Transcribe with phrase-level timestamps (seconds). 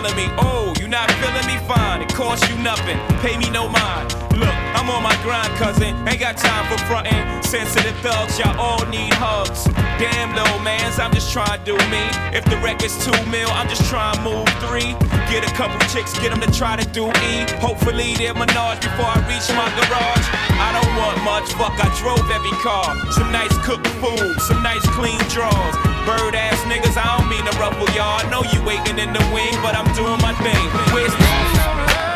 [0.00, 2.00] Grilling me, oh, you not feeling me fine.
[2.00, 4.08] It costs you nothing, pay me no mind.
[4.32, 5.92] Look, I'm on my grind, cousin.
[6.08, 7.42] Ain't got time for frontin'.
[7.44, 9.64] Sensitive thugs, y'all all need hugs.
[10.00, 12.00] Damn, little mans, I'm just trying to do me.
[12.32, 14.96] If the record's two mil, I'm just trying to move three.
[15.28, 17.44] Get a couple chicks, get them to try to do E.
[17.60, 20.26] Hopefully they're menage before I reach my garage.
[20.64, 22.96] I don't want much, fuck, I drove every car.
[23.12, 25.99] Some nice cooked food, some nice clean drawers.
[26.06, 28.20] Bird ass niggas, I don't mean to ruffle y'all.
[28.20, 30.64] I know you waiting in the wing, but I'm doing my thing.
[30.94, 31.12] Where's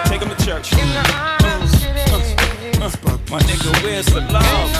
[0.08, 0.72] Take them to church.
[0.72, 0.78] Uh,
[2.80, 4.70] uh, my nigga, where's the love?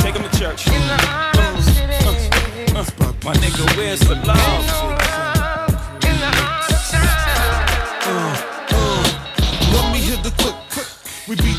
[0.00, 0.66] Take them to church.
[0.68, 0.72] Uh,
[2.74, 5.05] uh, my nigga, where's the love?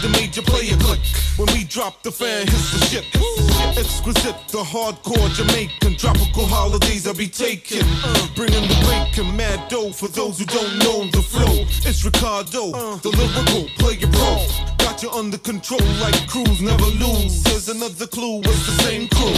[0.07, 0.99] The major player click.
[1.37, 3.05] When we drop the fan, hits the shit.
[3.77, 5.97] Exquisite, the hardcore Jamaican.
[5.97, 7.85] Tropical holidays I be taking.
[8.35, 11.65] Bringing the bacon, mad dough for those who don't know the flow.
[11.89, 14.76] It's Ricardo, the lyrical player pro.
[14.97, 17.43] Got you under control like crews never lose.
[17.43, 19.37] There's another clue, it's the same crew.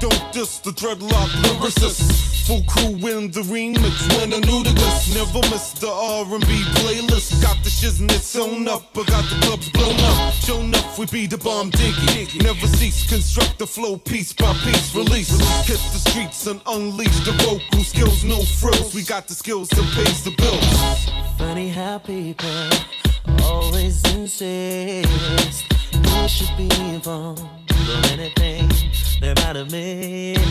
[0.00, 2.46] Don't diss the dreadlock lyricist.
[2.46, 5.14] Full crew in the remix when I new to this.
[5.14, 6.46] Never miss the R&B
[6.80, 7.42] playlist.
[7.42, 10.32] Got the shiznit sewn up, I got the clubs blown up.
[10.32, 12.42] Show up, we be the bomb diggy.
[12.42, 14.94] Never cease, construct the flow piece by piece.
[14.94, 15.28] Release,
[15.66, 18.24] hit the streets and unleash the vocal skills.
[18.24, 21.10] No frills, we got the skills to pay the bills.
[21.36, 22.70] Funny how people
[23.42, 25.64] always insist
[26.26, 28.68] we should be involved for anything
[29.20, 30.42] they might have missed.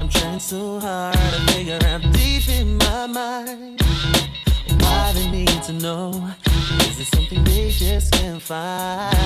[0.00, 3.80] I'm trying so hard to figure out deep in my mind
[4.80, 6.10] why they need to know.
[6.88, 9.16] Is it something they just can't find?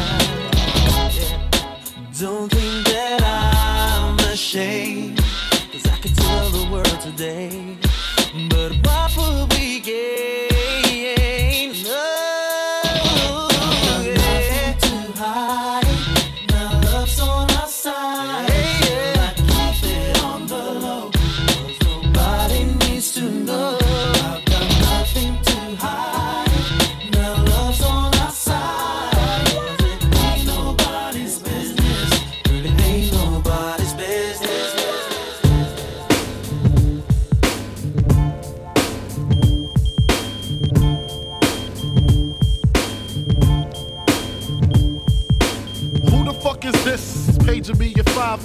[1.15, 1.51] Yeah.
[2.19, 5.19] Don't think that I'm ashamed,
[5.73, 7.77] cause I can tell the world today.
[8.49, 10.52] But what would we gain?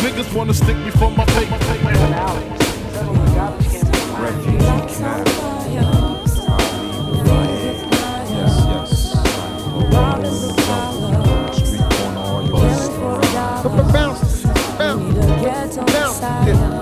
[0.00, 1.54] Niggas wanna stick me for my paper.
[1.54, 2.40] I'm coming out.
[8.30, 9.14] Yes, yes.
[9.90, 10.52] Bounce.
[13.92, 14.44] Bounce.
[15.92, 16.20] Bounce.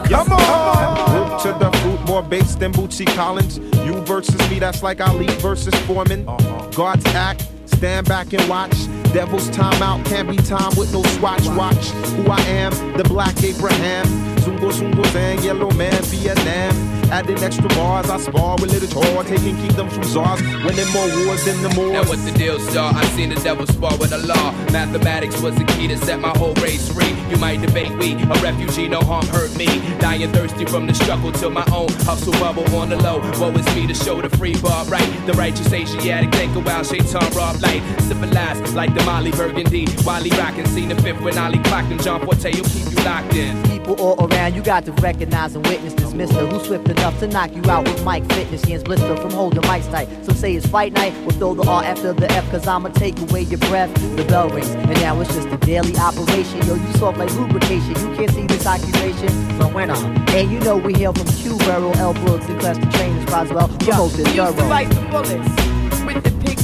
[0.08, 1.12] Come on!
[1.14, 3.58] Root to the fruit, more bass than Bootsy Collins.
[3.84, 6.28] You versus me, that's like Ali versus Foreman.
[6.28, 6.70] Uh-huh.
[6.70, 7.48] God's act,
[7.78, 8.74] stand back and watch.
[9.12, 11.46] Devil's timeout, can't be time with no swatch.
[11.56, 11.86] Watch
[12.16, 14.04] who I am, the black Abraham.
[14.38, 16.97] Zungo Zungo Zang, yellow man, Vietnam.
[17.10, 21.44] Adding extra bars, I spar with little chore, taking kingdoms from czars, winning more wars
[21.44, 21.92] than the more.
[21.92, 22.92] Now what's the deal, star?
[22.94, 24.52] I've seen the devil spar with the law.
[24.72, 27.14] Mathematics was the key to set my whole race free.
[27.30, 29.66] You might debate we, a refugee, no harm hurt me.
[29.98, 33.20] Dying thirsty from the struggle to my own hustle bubble on the low.
[33.40, 35.26] Woe is me to show the free bar right.
[35.26, 37.82] The righteous Asiatic, take a while, shaitan rob light.
[38.02, 39.86] Civilized like the Molly Burgundy.
[40.04, 43.34] Wally rockin', seen the fifth when Ali clocked and John Forte, will keep you locked
[43.34, 43.62] in.
[43.64, 47.26] People all around, you got to recognize and witness this mister who's swift enough to
[47.28, 48.64] knock you out with Mike Fitness.
[48.64, 50.08] Hands blister from holding mics tight.
[50.24, 53.18] Some say it's fight night, we'll throw the R after the F, cause I'ma take
[53.20, 53.92] away your breath.
[54.16, 56.66] The bell rings, and now it's just a daily operation.
[56.66, 59.28] Yo, you soft like lubrication, you can't see this accusation.
[59.58, 62.14] So when I'm, and you know we hail from Q, Burrow, L.
[62.14, 65.77] Brooks, and Class the Trainers, Roswell, promote this we used to fight the bullets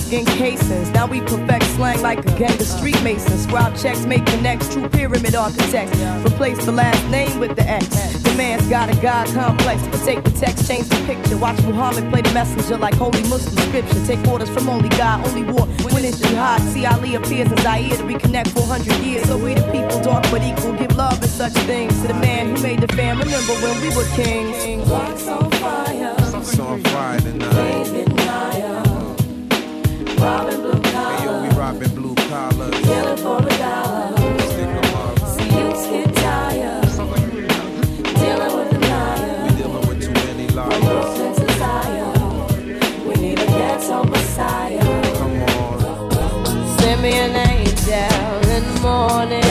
[0.04, 0.90] with the pigskin casings.
[0.90, 3.42] Now we perfect slang like a gang of street masons.
[3.44, 5.98] Scribe checks, make connects, true pyramid architects.
[6.24, 7.86] Replace the last name with the X.
[8.22, 9.82] The man's got a God complex.
[9.88, 11.36] But take the text, change the picture.
[11.36, 14.06] Watch Muhammad play the messenger like holy Muslim scripture.
[14.06, 15.66] Take orders from only God, only war.
[15.92, 19.26] When it's jihad, see Ali appears in Zaire to reconnect 400 years.
[19.26, 22.54] So we the people, dark but equal, give love and such things to the man
[22.54, 23.18] who made the fam.
[23.18, 24.88] Remember when we were kings.
[24.88, 28.83] Rocks on fire, It's on fire tonight.
[30.24, 30.60] Things getting higher.
[30.60, 30.80] Robbing blue
[31.16, 32.74] Hey, yo, we robbing blue collars.
[32.86, 34.38] killing for the dollar.
[34.50, 35.18] Stick 'em up.
[35.34, 36.82] See youths get tired,
[38.20, 38.80] dealing with the
[39.44, 41.38] We dealing with too many liars.
[41.40, 42.12] Desire.
[43.06, 43.46] We need a
[44.04, 44.84] messiah.
[45.18, 46.78] Come on.
[46.78, 49.44] Send me an angel in the morning,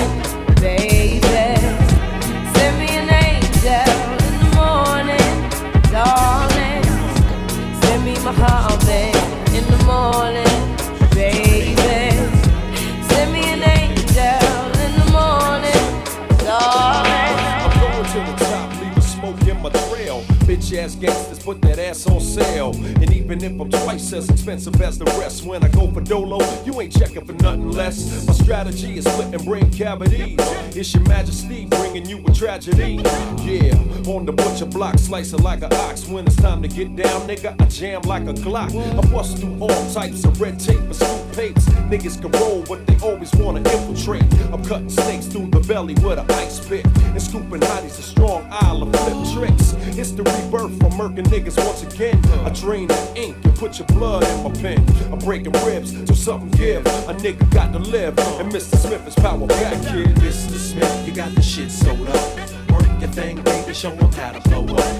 [20.84, 22.72] Bitch ass gangsters put that ass on sale.
[22.74, 26.40] And even if I'm twice as expensive as the rest, when I go for Dolo,
[26.64, 28.26] you ain't checking for nothing less.
[28.26, 30.38] My strategy is splitting brain cavities.
[30.76, 33.04] It's your majesty bringing you a tragedy.
[33.44, 33.76] Yeah,
[34.08, 36.08] on the butcher block, slicing like an ox.
[36.08, 38.72] When it's time to get down, nigga, I jam like a Glock.
[38.74, 41.66] I bust through all types of red tape and scoop papes.
[41.92, 44.24] Niggas can roll, but they always wanna infiltrate.
[44.54, 46.86] I'm cutting snakes through the belly with an ice pick.
[46.86, 49.76] And scooping hotties a strong isle of flip tricks.
[49.98, 52.24] It's the rebirth from murking niggas once again.
[52.46, 54.86] I drain the ink and put your blood in my pen.
[55.12, 56.86] I'm breaking ribs, so something give.
[56.86, 58.78] A nigga got to live, and Mr.
[58.78, 60.16] Smith is power back, kid.
[60.18, 60.58] Mr.
[60.58, 62.38] Smith, you got the shit sold up.
[62.70, 64.94] Work your thing, baby, show show 'em how to blow up.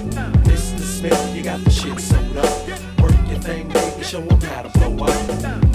[0.50, 0.80] Mr.
[0.80, 2.68] Smith, you got the shit sold up.
[3.00, 5.14] Work your thing, baby, show show 'em how to blow up.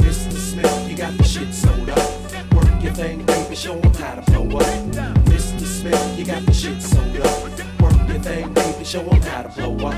[0.03, 0.37] Mr.
[0.49, 2.53] Smith, you got the shit sold up.
[2.53, 5.25] Work your thing, baby, show show 'em how to blow up.
[5.31, 5.65] Mr.
[5.65, 7.78] Smith, you got the shit sold up.
[8.19, 9.95] Work your thing, baby, show 'em how to blow up.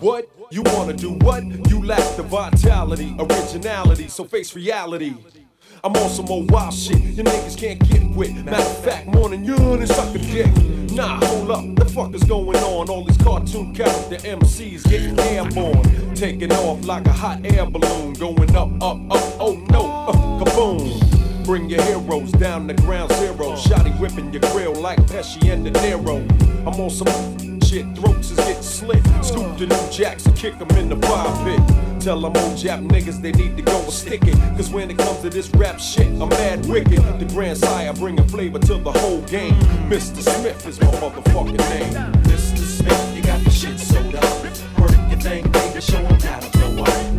[0.00, 0.28] What?
[0.50, 1.44] You wanna do what?
[1.70, 5.14] You lack the vitality, originality, so face reality.
[5.82, 8.32] I'm on some old wild shit you niggas can't get with.
[8.44, 10.50] Matter of fact, more than you and suck a dick.
[10.92, 12.88] Nah, hold up, the fuck is going on?
[12.88, 18.54] All these cartoon character MCs getting airborne, taking off like a hot air balloon, going
[18.56, 19.22] up, up, up.
[19.40, 21.44] Oh no, uh, kaboom!
[21.44, 23.54] Bring your heroes down to ground zero.
[23.56, 26.22] Shotty whipping your grill like Pesci and De Niro.
[26.66, 29.02] I'm on some shit, throats is getting slit.
[29.22, 31.60] Scoop the new jacks and kick 'em in the fire pit.
[32.00, 34.36] Tell them old Jap niggas they need to go and stick it.
[34.56, 37.02] Cause when it comes to this rap shit, I'm mad wicked.
[37.18, 39.54] The Grand Sire bringing flavor to the whole game.
[39.88, 40.20] Mr.
[40.22, 41.94] Smith is my motherfucking name.
[42.24, 42.58] Mr.
[42.58, 44.44] Smith, you got the shit sold up.
[44.78, 47.13] Work your thing, baby, show 'em how to blow up.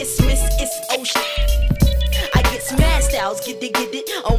[0.00, 2.30] It's Miss, it's shit.
[2.34, 4.38] I get smashed styles, get it, get it, on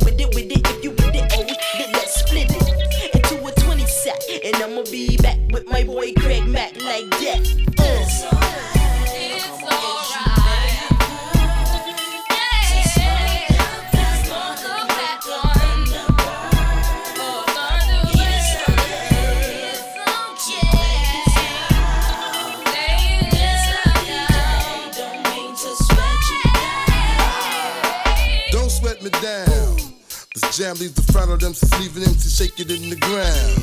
[30.79, 33.59] leaves the front of them since leaving them to shake it in the ground.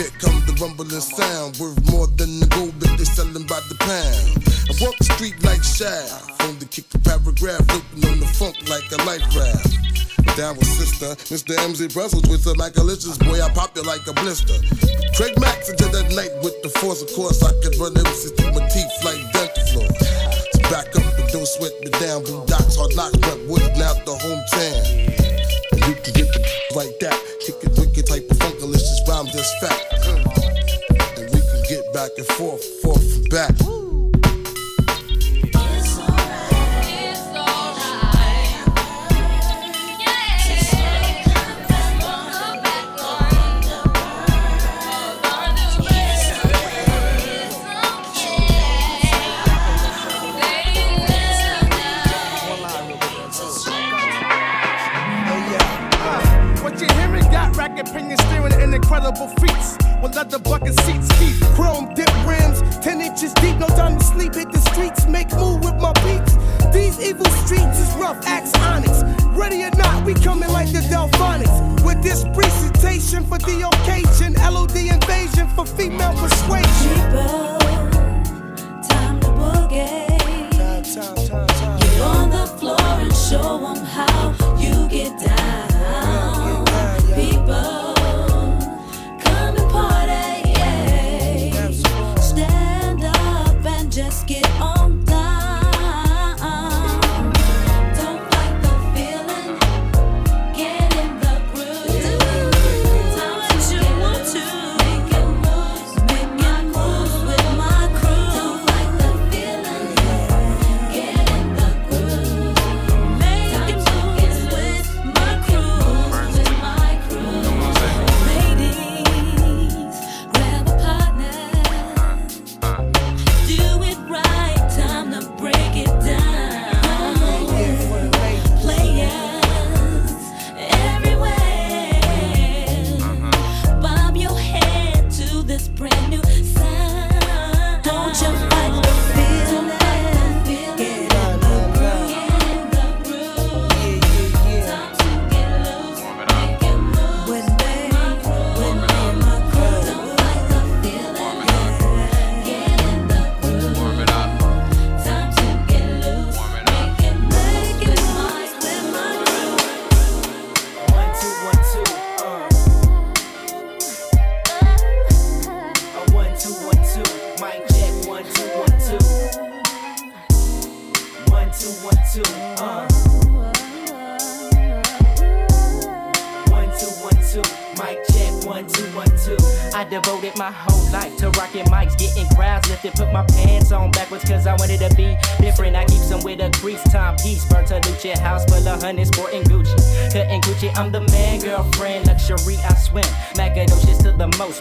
[0.00, 3.76] Here comes the rumbling sound, worth more than the gold that they selling by the
[3.84, 4.40] pound.
[4.40, 8.88] I walk the street like Shaft, the kick the paragraph, looking on the funk like
[8.88, 9.68] a life raft.
[10.40, 11.52] Down with sister, Mr.
[11.60, 14.56] MZ Brussels with a like a licious boy, I pop you like a blister.
[15.20, 18.56] Craig Max into that night with the force, of course, I could run MCs through
[18.56, 19.90] my teeth like dental floor.
[20.56, 24.16] So back up and don't sweat me down, blue dots, hard knocks, Brentwood, now the
[24.16, 25.19] hometown.
[25.90, 26.40] You can get the
[26.76, 30.06] like that, kick it wicked type of funkalicious rhyme just fat.
[31.18, 33.79] And we can get back and forth, forth and back.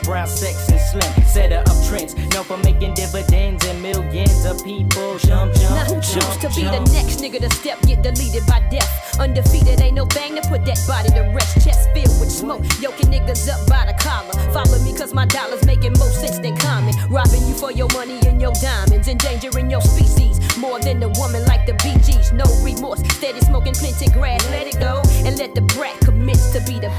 [0.09, 1.25] Brown, sex, and slim.
[1.25, 6.01] Set of trends, known for making dividends and millions of people jump, jump, Now who
[6.01, 9.19] jump, choose to be the next nigga to step, get deleted by death?
[9.19, 11.63] Undefeated, ain't no bang to put that body to rest.
[11.63, 14.33] Chest filled with smoke, yoking niggas up by the collar.
[14.51, 16.93] Follow me cause my dollars making more sense than common.
[17.09, 20.39] Robbing you for your money and your diamonds, endangering your species.
[20.57, 23.01] More than the woman like the BGs, no remorse.
[23.13, 25.01] Steady smoking plenty grass, let it go.
[25.25, 26.89] And let the brat commit to be the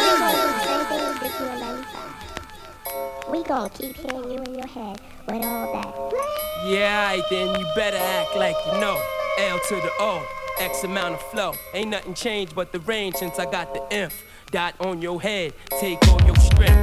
[0.75, 3.31] Everything you did to 95.
[3.31, 5.95] We gon' keep hearing you in your head with all that.
[6.67, 9.01] Yeah, alright then, you better act like you know.
[9.39, 10.27] L to the O,
[10.59, 11.53] X amount of flow.
[11.75, 14.25] Ain't nothing changed but the range since I got the inf.
[14.51, 16.37] Dot on your head, take all your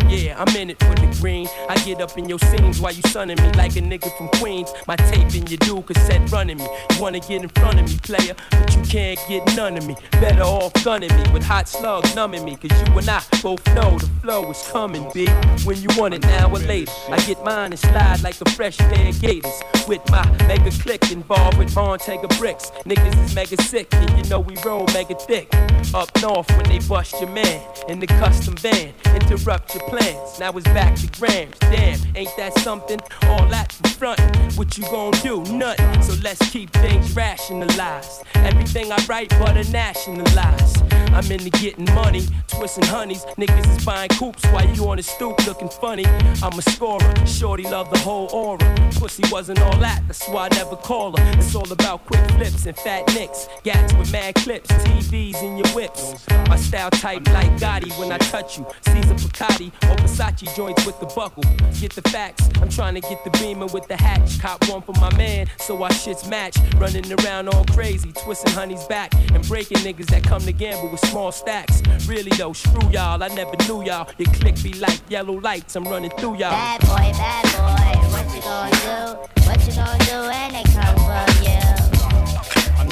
[0.10, 1.48] Yeah, I'm in it for the green.
[1.70, 4.72] I get up in your scenes while you sunning me like a nigga from Queens.
[4.88, 6.68] My tape in your dude cassette running me.
[6.92, 9.96] You wanna get in front of me, player, but you can't get none of me.
[10.12, 12.56] Better off gunning me with hot slugs numbing me.
[12.56, 15.28] Cause you and I both know the flow is coming, B.
[15.64, 16.92] When you want it now or later.
[17.10, 19.62] I get mine and slide like a fresh pair of gators.
[19.88, 22.72] With my mega click involved with Montega bricks.
[22.86, 25.54] Niggas is mega sick, and you know we roll mega thick.
[25.94, 30.40] Up north when they bust your man in the custom van, interrupt plans.
[30.40, 31.58] Now it's back to grams.
[31.60, 33.00] Damn, ain't that something?
[33.24, 34.20] All that in front.
[34.58, 35.44] What you gon' do?
[35.44, 36.02] Nothing.
[36.02, 38.24] So let's keep things rationalized.
[38.36, 40.84] Everything I write, but a nationalized.
[41.14, 43.24] I'm into getting money, twisting honeys.
[43.38, 46.06] Niggas is buying coops while you on the stoop looking funny.
[46.42, 48.92] I'm a scorer, shorty love the whole aura.
[48.96, 51.32] Pussy wasn't all that, that's why I never call her.
[51.38, 53.48] It's all about quick flips and fat nicks.
[53.64, 56.26] Gats with mad clips, TVs in your whips.
[56.48, 58.66] My style type like Gotti when I touch you.
[58.88, 59.16] Caesar
[59.54, 61.44] Piccati or Versace joints with the buckle.
[61.80, 64.40] Get the facts, I'm trying to get the beamer with the hatch.
[64.40, 66.58] Cop one for my man, so our shits match.
[66.78, 71.02] Running around all crazy, twisting honey's back and breaking niggas that come to gamble with
[71.08, 71.82] small stacks.
[72.08, 74.10] Really though, screw y'all, I never knew y'all.
[74.18, 76.52] Your click be like yellow lights, I'm running through y'all.
[76.52, 78.00] Bad boy, bad boy.
[78.12, 79.18] What you gonna do?
[79.46, 81.62] What you gonna do when they come for you?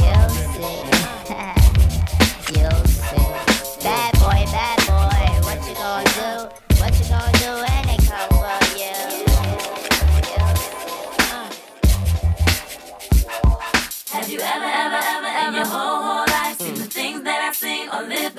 [0.01, 0.81] You'll see.
[2.59, 3.83] You'll see.
[3.83, 5.47] Bad boy, bad boy.
[5.47, 6.40] What you gonna do?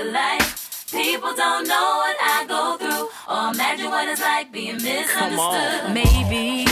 [0.02, 0.90] Or live the life?
[0.90, 5.94] People don't know what I go through or imagine what it's like being misunderstood.
[5.94, 6.64] Maybe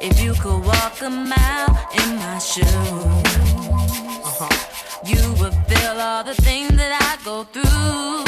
[0.00, 2.66] if you could walk a mile in my shoes,
[4.24, 4.48] uh-huh.
[5.04, 8.24] you would feel all the things that I go through.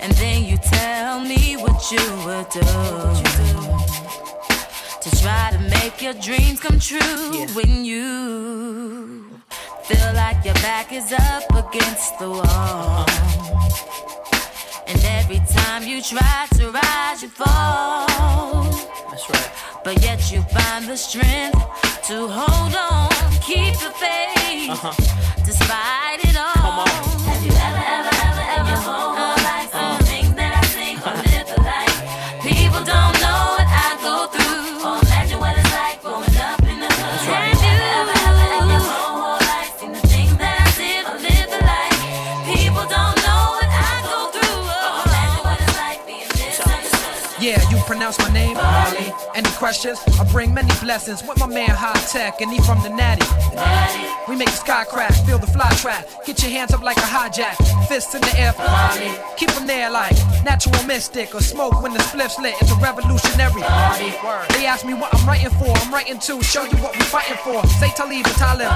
[0.00, 2.60] And then you tell me what you would do
[5.02, 9.24] to try to make your dreams come true when you
[9.84, 13.06] feel like your back is up against the wall.
[14.86, 18.06] And every time you try to rise, you fall.
[19.10, 19.50] That's right.
[19.84, 21.60] But yet you find the strength
[22.08, 23.10] to hold on,
[23.42, 25.44] keep the faith, uh-huh.
[25.44, 26.88] despite it all.
[27.28, 29.23] Have you ever, ever, ever, ever
[49.54, 49.98] questions?
[50.20, 53.26] I bring many blessings with my man High Tech, and he from the Natty.
[54.28, 56.06] We make the sky crash, feel the fly trap.
[56.26, 57.56] Get your hands up like a hijack,
[57.88, 59.12] fists in the air for Marley.
[59.36, 62.54] Keep them there like natural mystic or smoke when the spliff's lit.
[62.60, 64.10] It's a revolutionary party.
[64.54, 65.70] They ask me what I'm writing for.
[65.70, 67.66] I'm writing to show you what we're fighting for.
[67.80, 68.70] Say Talib and Talib.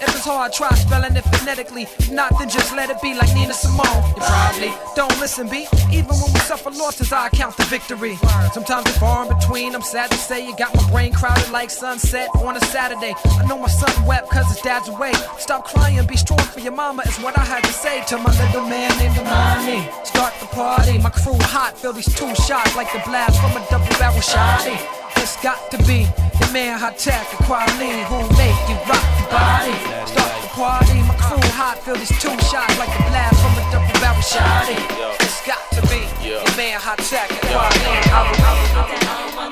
[0.00, 1.82] If it's hard, try spelling it phonetically.
[1.82, 3.84] If not, then just let it be like Nina Simone.
[4.16, 5.66] You probably don't listen, B.
[5.92, 8.16] Even when we suffer losses, I count the victory.
[8.52, 9.74] Sometimes it's far in between.
[9.74, 13.14] I'm sad to say you got my brain crowded like sunset on a Saturday.
[13.38, 15.12] I know my son wept cause his dad's away.
[15.38, 18.32] Stop crying, be strong for your mama is what I had to say to my
[18.44, 19.88] little man named Amani.
[20.04, 23.64] Start the party, my crew hot, feel these two shots like the blast from a
[23.70, 24.76] double barrel shotty.
[25.16, 26.06] It's got to be
[26.40, 29.74] the man hot tech, the quality who make you rock your body.
[30.08, 33.62] Start the party, my crew hot, feel these two shots like the blast from a
[33.70, 34.78] double barrel shotty.
[35.20, 39.49] It's got to be the man hot tech, the quality.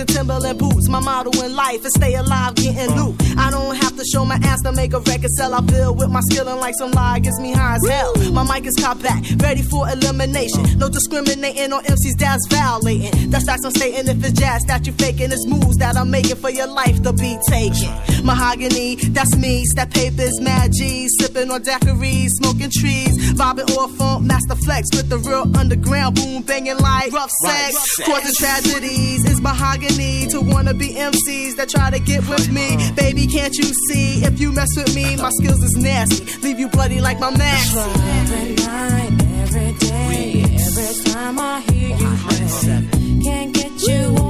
[0.00, 0.88] And Timberland boots.
[0.88, 3.19] My motto in life is stay alive, getting loot.
[4.70, 5.54] To make a record sell.
[5.54, 8.14] I build with my skill and like some lie gets me high as hell.
[8.32, 10.78] My mic is caught back, ready for elimination.
[10.78, 13.30] No discriminating on MCs that's violating.
[13.30, 15.32] That's facts I'm stating if it's jazz that you faking.
[15.32, 17.90] It's moves that I'm making for your life to be taken.
[18.24, 19.64] Mahogany, that's me.
[19.64, 25.08] Step papers, mad G's, sipping on daiquiris, smoking trees, vibing off funk, master flex with
[25.08, 29.24] the real underground boom banging like rough sex, causing tragedies.
[29.24, 32.76] It's mahogany to wanna be MCs that try to get with me.
[32.94, 34.24] Baby, can't you see?
[34.24, 36.38] If you mess with me, my skills is nasty.
[36.42, 37.74] Leave you bloody like my max.
[37.74, 44.29] Every night, every day, every time I hear you play, can't get you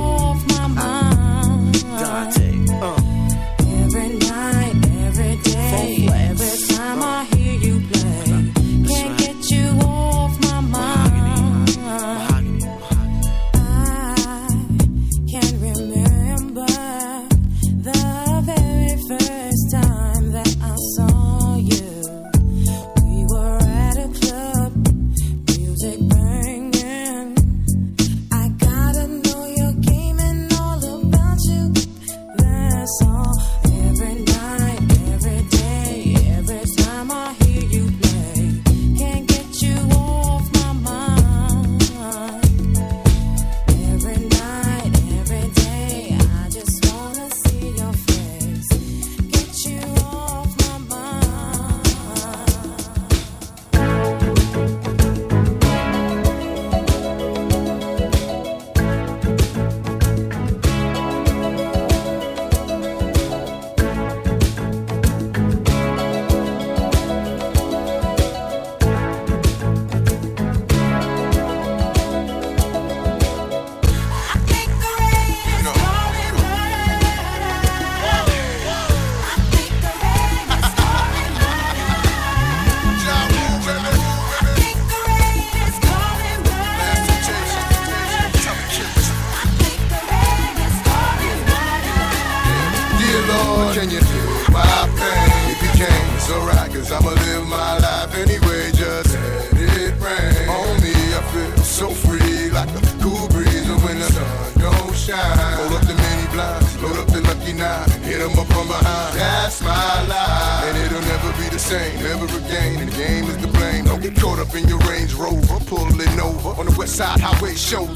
[114.51, 117.87] up in your Range Rover, pulling over on the West Side Highway show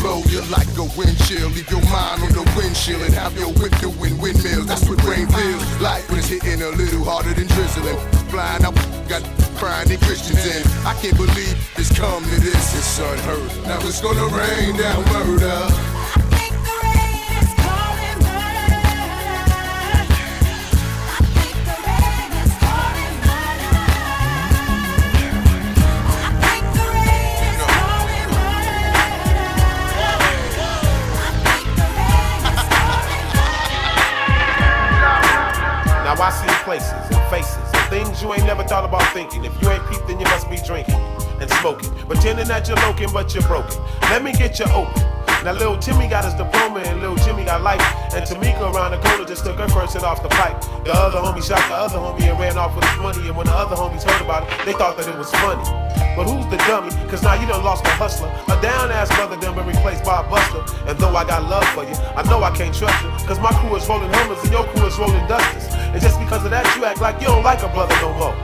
[0.00, 1.48] blow you like a wind chill.
[1.50, 4.66] Leave your mind on the windshield and have your whip doing windmills.
[4.66, 7.98] That's what rain feels like when it's hitting a little harder than drizzling.
[8.30, 8.74] Flying up,
[9.08, 9.22] got
[9.56, 10.62] crying and Christians in.
[10.86, 12.64] I can't believe it's come to this.
[12.78, 13.50] It's unheard.
[13.66, 15.95] Now it's gonna rain down murder.
[38.16, 39.44] Things you ain't never thought about thinking.
[39.44, 41.00] If you ain't peeped, then you must be drinking
[41.40, 41.90] and smoking.
[42.06, 43.80] Pretending that you're loking, but you're broken.
[44.02, 45.02] Let me get you open.
[45.44, 47.80] Now little Timmy got his diploma and little Jimmy got life.
[48.14, 50.60] And Tamika around the corner just took her first hit off the pipe.
[50.84, 53.28] The other homie shot the other homie and ran off with his money.
[53.28, 55.85] And when the other homies heard about it, they thought that it was funny.
[56.16, 56.88] But who's the dummy?
[57.10, 58.32] Cause now you done lost a hustler.
[58.48, 60.64] A down ass brother done been replaced by a buster.
[60.88, 63.10] And though I got love for you, I know I can't trust you.
[63.28, 65.68] Cause my crew is rolling Hummers and your crew is rolling Dusters.
[65.92, 68.34] And just because of that, you act like you don't like a brother no more.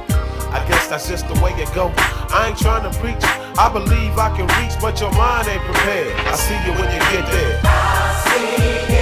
[0.52, 1.88] I guess that's just the way it go.
[2.28, 3.24] I ain't trying to preach.
[3.56, 6.12] I believe I can reach, but your mind ain't prepared.
[6.28, 7.60] I see you when you get there.
[7.64, 9.01] I see you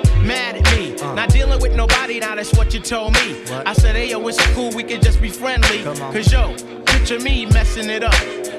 [0.23, 0.97] mad at me.
[0.99, 1.13] Uh.
[1.13, 3.43] Not dealing with nobody, now that's what you told me.
[3.65, 5.83] I said, hey, yo, it's cool, we can just be friendly.
[5.83, 6.55] Cause yo,
[6.85, 8.13] picture me messing it up.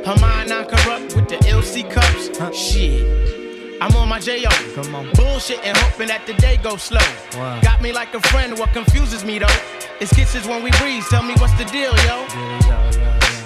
[0.04, 2.36] Her mind not corrupt with the LC cups.
[2.36, 2.52] Huh?
[2.52, 3.80] Shit.
[3.80, 4.50] I'm on my J.O.
[4.74, 5.10] Come on.
[5.14, 7.00] Bullshit and hoping that the day goes slow.
[7.34, 7.60] Wow.
[7.62, 9.58] Got me like a friend, what confuses me though?
[10.00, 12.26] It's kisses when we breathe, tell me what's the deal, yo.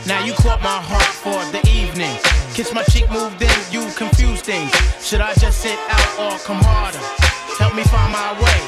[0.06, 2.16] Now you caught my heart for the evening.
[2.54, 4.70] Kiss my cheek, moved in, you confuse things.
[5.04, 7.25] Should I just sit out or come harder?
[7.58, 8.60] Help me find my way.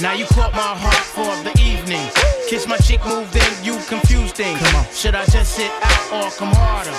[0.00, 2.08] Now you caught my heart for the evening.
[2.48, 4.58] Kiss my cheek, moved in, you confuse things.
[4.96, 6.90] Should I just sit out or come harder?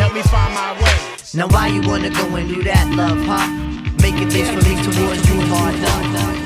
[0.00, 0.98] Help me find my way.
[1.34, 3.46] Now why you wanna go and do that, love, huh?
[4.02, 6.38] Making things for me towards you hard enough.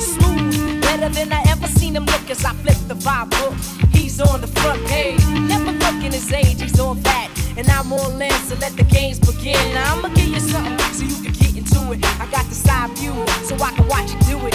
[0.00, 3.54] Smooth, better than I ever seen him look as I flip the vibe book.
[3.92, 7.30] He's on the front page, never looking his age, he's on that.
[7.56, 9.58] And I'm on land, so let the games begin.
[9.74, 12.04] Now I'ma give you something so you can get into it.
[12.20, 14.54] I got the side view, so I can watch you do it.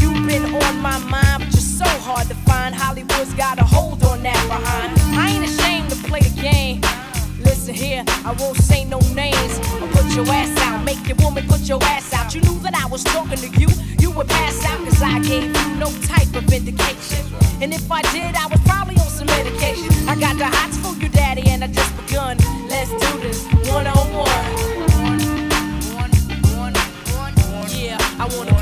[0.00, 2.74] You've been on my mind, but you're so hard to find.
[2.74, 4.98] Hollywood's got a hold on that behind.
[5.14, 5.79] I ain't ashamed
[7.72, 9.58] Here, I won't say no names.
[9.80, 12.34] I'll put your ass out, make your woman put your ass out.
[12.34, 15.44] You knew that I was talking to you, you would pass out, cause I gave
[15.44, 17.24] you no type of indication.
[17.62, 20.08] And if I did, I was probably on some medication.
[20.08, 22.38] I got the hots for you, daddy, and I just begun.
[22.68, 24.70] Let's do this one on one.
[27.70, 28.59] Yeah, I wanna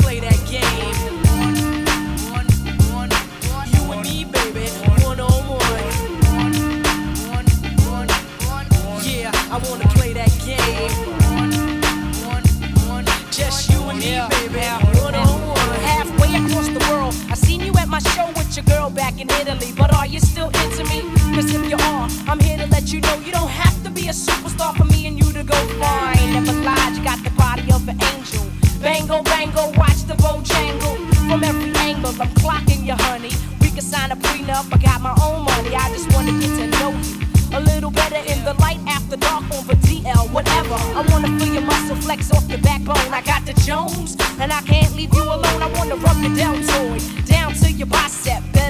[18.99, 19.71] back in Italy.
[19.79, 21.01] But are you still into me?
[21.35, 24.09] Cause if you are, I'm here to let you know you don't have to be
[24.09, 26.15] a superstar for me and you to go far.
[26.35, 28.45] Never lied, you got the body of an angel.
[28.83, 30.97] Bango, bango, watch the bojangle.
[31.29, 33.31] From every angle, I'm clocking you, honey.
[33.61, 35.77] We can sign a prenup, I got my own money.
[35.77, 37.15] I just wanna get to know you.
[37.59, 40.79] A little better in the light after dark on the DL, whatever.
[40.99, 43.15] I wanna feel your muscle flex off your backbone.
[43.15, 45.61] I got the Jones, and I can't leave you alone.
[45.67, 48.08] I wanna rub your deltoid down to your bicep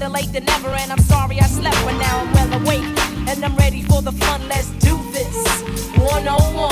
[0.09, 3.45] better late than never, and I'm sorry I slept, but now I'm well awake, and
[3.45, 4.49] I'm ready for the fun.
[4.49, 5.63] Let's do this.
[5.97, 6.68] 101.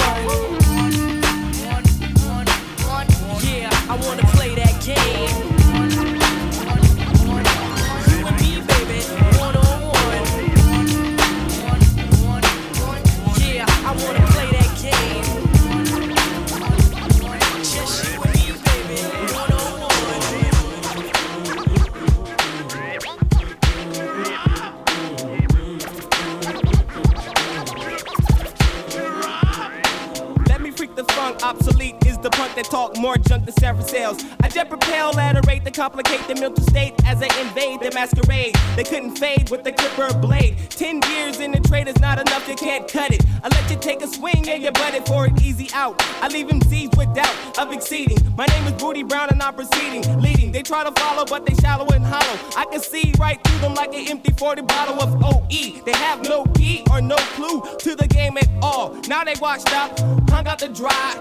[32.57, 34.25] That talk more junk than Sarah sales.
[34.41, 37.91] I jet propel at a rate to complicate the mental state as I invade the
[37.95, 38.55] masquerade.
[38.75, 40.57] They couldn't fade with the clipper blade.
[40.71, 43.23] Ten years in the trade is not enough, you can't cut it.
[43.45, 46.03] I let you take a swing and you butt it for an easy out.
[46.23, 48.19] I leave him seized with doubt of exceeding.
[48.37, 50.51] My name is Booty Brown and I'm proceeding, leading.
[50.51, 52.39] They try to follow, but they shallow and hollow.
[52.57, 55.83] I can see right through them like an empty 40 bottle of OE.
[55.85, 58.95] They have no key or no clue to the game at all.
[59.09, 59.99] Now they washed up,
[60.31, 61.21] hung out to dry,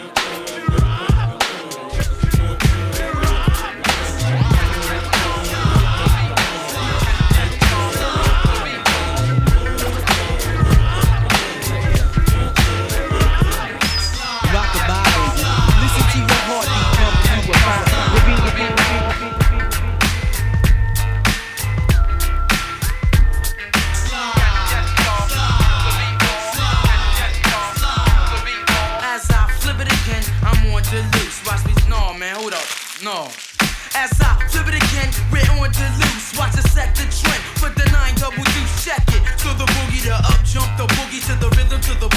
[36.37, 37.41] watch set the trend.
[37.61, 38.43] Put the nine double
[38.81, 39.21] check it.
[39.61, 42.09] The boogie, to up jump the boogie, to the rhythm, to the.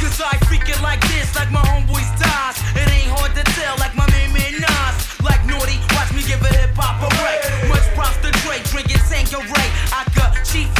[0.00, 1.60] Cause I freak it like this, like my.
[2.74, 4.96] It ain't hard to tell, like my man Nas.
[5.20, 5.42] Like
[5.92, 7.68] watch me give a hip hop a break.
[7.68, 8.62] Much props to Dre.
[9.92, 10.04] I
[10.48, 10.70] chief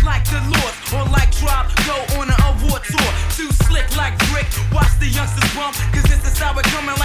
[0.00, 3.10] like the Lord, or like Drop, go on an award tour.
[3.36, 7.03] Too slick like Rick, watch the youngsters bump, cause this is how it coming like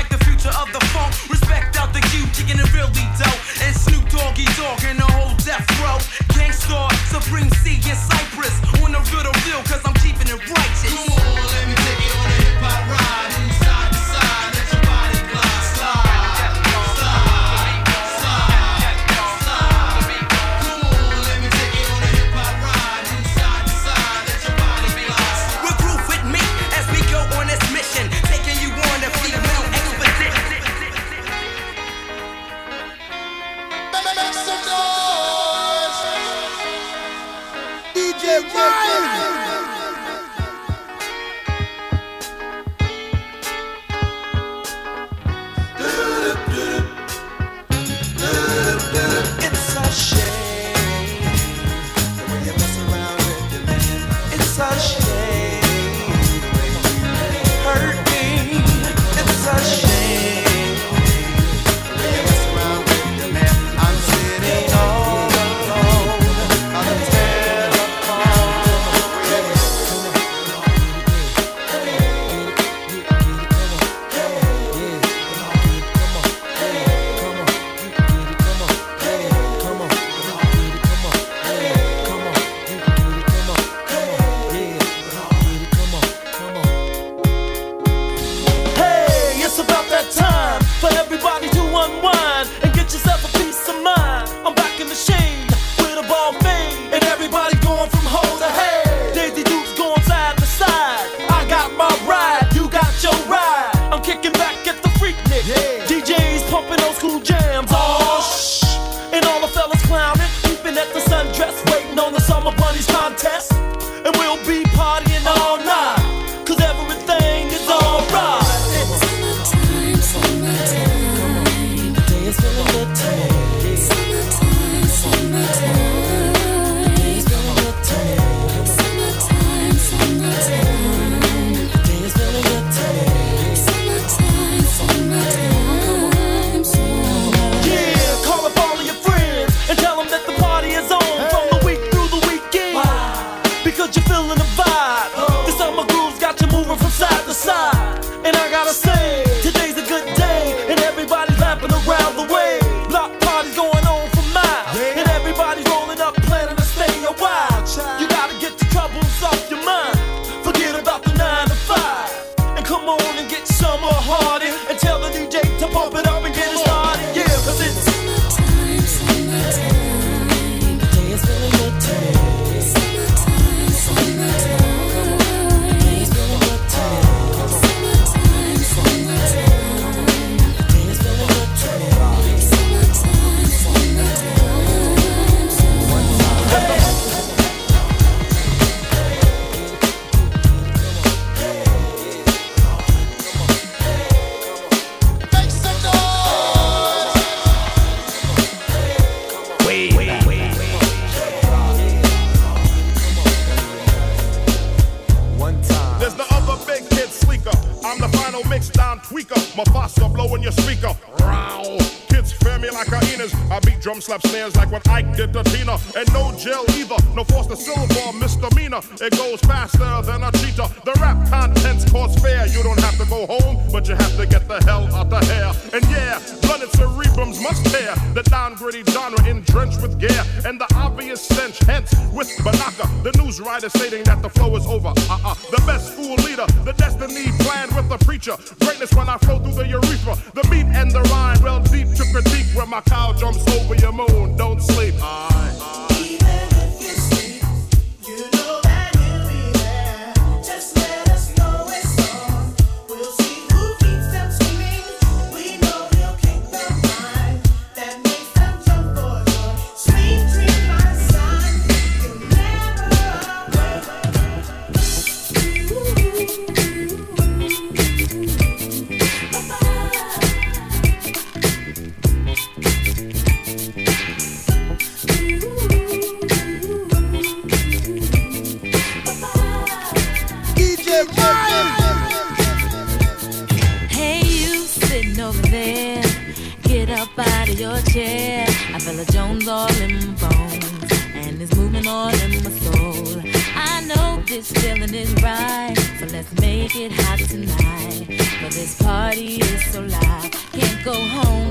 [231.65, 234.89] Hence, with Banaka, the news writer stating that the flow is over.
[234.89, 235.33] Uh-uh.
[235.51, 238.35] The best fool leader, the destiny planned with the preacher.
[238.59, 240.15] Greatness when I flow through the urethra.
[240.33, 242.47] The beat and the rhyme, well deep to critique.
[242.55, 244.95] where my cow jumps over your moon, don't sleep.
[245.01, 245.28] Uh-uh.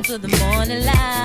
[0.08, 1.17] to the morning light.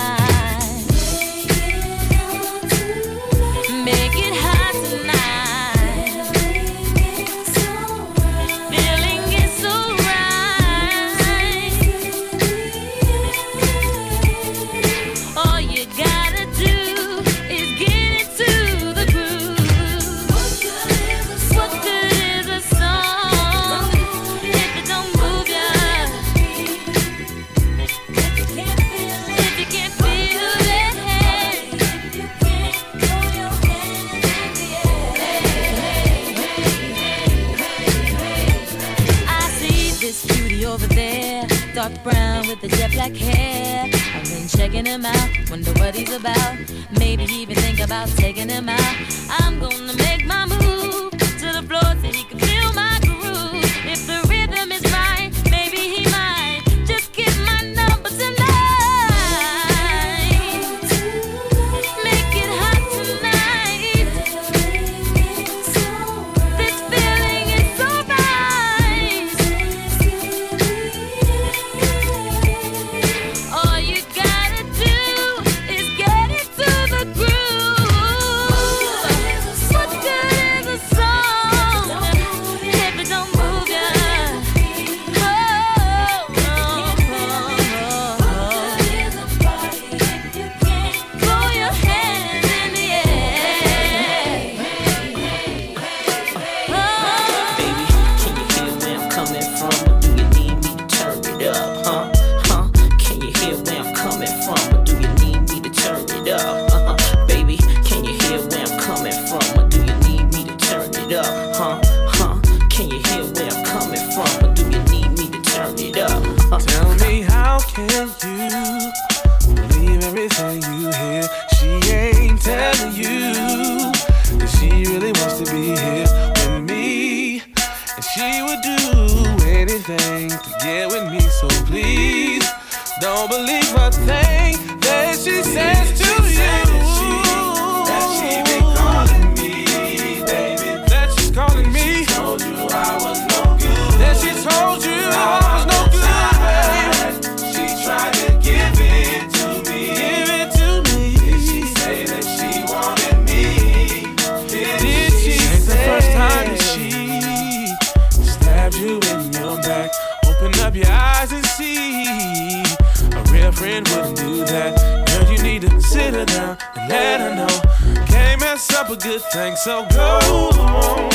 [163.56, 164.74] friend wouldn't do that.
[165.08, 168.06] Girl, you need to sit her down and let her know.
[168.08, 171.10] Can't mess up a good thing, so go on.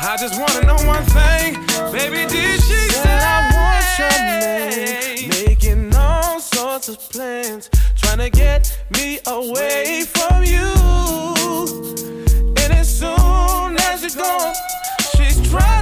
[0.00, 1.54] I just wanna know one thing,
[1.92, 2.26] baby.
[2.30, 5.28] Did she say I want your name?
[5.46, 10.70] Making all sorts of plans, trying to get me away from you.
[12.62, 14.54] And as soon as you're gone,
[15.16, 15.77] she's trying.